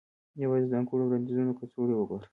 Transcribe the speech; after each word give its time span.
یوازې 0.43 0.65
د 0.67 0.71
ځانګړو 0.73 1.03
وړاندیزونو 1.07 1.57
کڅوړې 1.59 1.93
وګوره 1.97 2.25